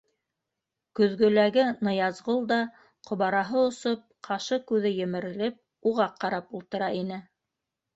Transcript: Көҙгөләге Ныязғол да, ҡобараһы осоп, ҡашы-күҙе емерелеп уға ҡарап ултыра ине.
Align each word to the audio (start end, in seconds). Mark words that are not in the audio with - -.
Көҙгөләге 0.99 1.65
Ныязғол 1.89 2.41
да, 2.53 2.59
ҡобараһы 3.11 3.61
осоп, 3.69 4.03
ҡашы-күҙе 4.33 4.97
емерелеп 5.07 5.65
уға 5.95 6.13
ҡарап 6.23 6.55
ултыра 6.63 6.95
ине. 7.07 7.27